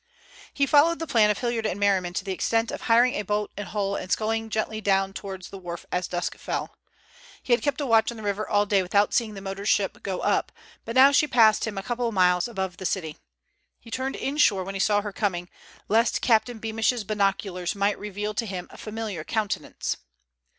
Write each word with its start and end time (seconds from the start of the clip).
He 0.51 0.65
followed 0.65 0.97
the 0.97 1.05
plan 1.05 1.29
of 1.29 1.37
Hilliard 1.37 1.67
and 1.67 1.79
Merriman 1.79 2.15
to 2.15 2.23
the 2.25 2.31
extent 2.31 2.71
of 2.71 2.81
hiring 2.81 3.13
a 3.13 3.21
boat 3.21 3.51
in 3.55 3.67
Hull 3.67 3.95
and 3.95 4.11
sculling 4.11 4.49
gently 4.49 4.81
down 4.81 5.13
towards 5.13 5.49
the 5.49 5.59
wharf 5.59 5.85
as 5.91 6.07
dusk 6.07 6.35
fell. 6.37 6.75
He 7.43 7.53
had 7.53 7.61
kept 7.61 7.79
a 7.79 7.85
watch 7.85 8.09
on 8.09 8.17
the 8.17 8.23
river 8.23 8.49
all 8.49 8.65
day 8.65 8.81
without 8.81 9.13
seeing 9.13 9.35
the 9.35 9.41
motor 9.41 9.63
ship 9.63 10.01
go 10.01 10.21
up, 10.21 10.51
but 10.85 10.95
now 10.95 11.11
she 11.11 11.27
passed 11.27 11.67
him 11.67 11.77
a 11.77 11.83
couple 11.83 12.07
of 12.07 12.15
miles 12.15 12.47
above 12.47 12.77
the 12.77 12.85
city. 12.87 13.17
He 13.79 13.91
turned 13.91 14.15
inshore 14.15 14.63
when 14.63 14.73
he 14.73 14.79
saw 14.79 15.01
her 15.01 15.13
coming, 15.13 15.49
lest 15.87 16.19
Captain 16.21 16.57
Beamish's 16.57 17.03
binoculars 17.03 17.75
might 17.75 17.99
reveal 17.99 18.33
to 18.33 18.47
him 18.47 18.65
a 18.71 18.79
familiar 18.79 19.23
countenance. 19.23 19.97